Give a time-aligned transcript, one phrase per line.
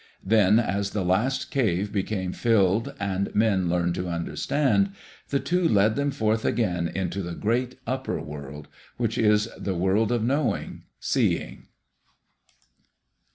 [0.25, 4.93] Then as the last cave became filled and men learned to understand,
[5.29, 8.67] the Two led them forth again into the great upper world,
[8.97, 11.67] which is the World of Knowing Seeing.